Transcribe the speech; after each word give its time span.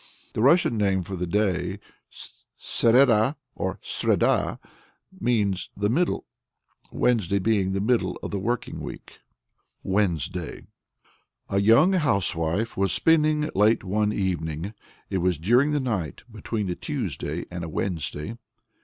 The 0.33 0.41
Russian 0.41 0.77
name 0.77 1.03
for 1.03 1.15
the 1.15 1.27
day, 1.27 1.79
Sereda 2.59 3.35
or 3.53 3.77
Sreda, 3.83 4.57
means 5.19 5.69
"the 5.77 5.89
middle," 5.89 6.25
Wednesday 6.91 7.37
being 7.37 7.73
the 7.73 7.81
middle 7.81 8.17
of 8.23 8.31
the 8.31 8.39
working 8.39 8.79
week. 8.79 9.19
WEDNESDAY. 9.85 10.65
A 11.49 11.61
young 11.61 11.93
housewife 11.93 12.75
was 12.75 12.91
spinning 12.91 13.51
late 13.53 13.83
one 13.83 14.11
evening. 14.11 14.73
It 15.11 15.19
was 15.19 15.37
during 15.37 15.69
the 15.71 15.79
night 15.79 16.23
between 16.31 16.67
a 16.71 16.75
Tuesday 16.75 17.45
and 17.51 17.63
a 17.63 17.69
Wednesday. 17.69 18.39